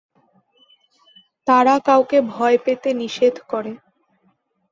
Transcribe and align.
তারা 1.47 1.75
কাউকে 1.87 2.17
ভয় 2.33 2.57
পেতে 2.65 2.89
নিষেধ 3.01 3.35
করে। 3.51 3.73